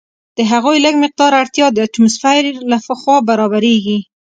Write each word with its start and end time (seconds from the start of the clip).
د 0.37 0.39
هغوی 0.51 0.77
لږ 0.85 0.95
مقدار 1.03 1.31
اړتیا 1.41 1.67
د 1.71 1.77
اټموسفیر 1.87 2.43
لخوا 2.71 3.17
برابریږي. 3.29 3.99